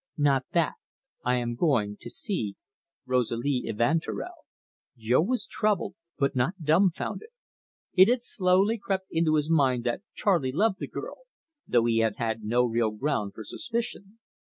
"Not 0.17 0.47
that. 0.53 0.73
I 1.23 1.35
am 1.35 1.53
going 1.53 1.95
to 1.99 2.09
see 2.09 2.55
Rosalie 3.05 3.65
Evanturel." 3.67 4.47
Jo 4.97 5.21
was 5.21 5.45
troubled 5.45 5.93
but 6.17 6.35
not 6.35 6.55
dumfounded. 6.63 7.29
It 7.93 8.07
had 8.09 8.23
slowly 8.23 8.79
crept 8.79 9.05
into 9.11 9.35
his 9.35 9.51
mind 9.51 9.83
that 9.83 10.01
Charley 10.15 10.51
loved 10.51 10.79
the 10.79 10.87
girl, 10.87 11.27
though 11.67 11.85
he 11.85 11.99
had 11.99 12.41
no 12.43 12.65
real 12.65 12.89
ground 12.89 13.35
for 13.35 13.43
suspicion. 13.43 14.17